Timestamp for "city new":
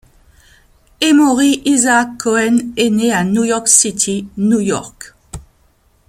3.67-4.59